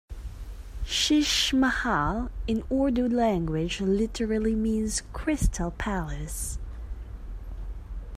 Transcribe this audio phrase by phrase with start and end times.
[0.83, 6.57] "Sheesh Mahal", in Urdu language, literally means 'Crystal Palace'.